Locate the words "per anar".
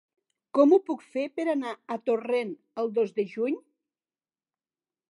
1.39-1.75